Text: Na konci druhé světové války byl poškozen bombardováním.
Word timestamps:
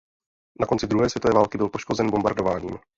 Na 0.59 0.65
konci 0.67 0.87
druhé 0.87 1.09
světové 1.09 1.33
války 1.33 1.57
byl 1.57 1.69
poškozen 1.69 2.11
bombardováním. 2.11 2.79